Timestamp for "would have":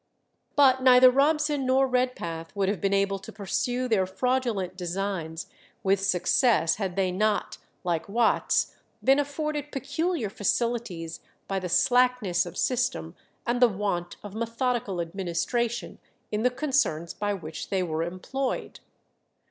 2.55-2.81